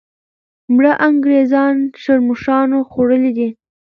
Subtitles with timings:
[0.73, 3.49] مړه انګریزان ښرموښانو خوړلي دي.